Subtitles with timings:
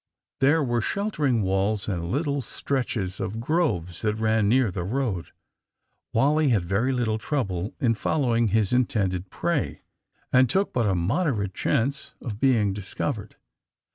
[0.39, 5.27] There were sheltering walls and little stretches of groves that ran near the road.
[6.11, 9.83] Wally had very little trouble in following his intended prey,
[10.33, 13.35] and took but a moderate chance of being discovered.